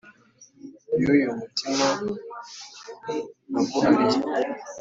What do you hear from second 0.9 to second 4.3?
y' uyu mutima naguhariye!